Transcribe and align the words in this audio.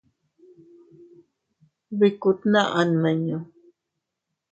Bikku 1.97 2.29
tnaʼa 2.41 2.81
nmiñu. 2.91 3.37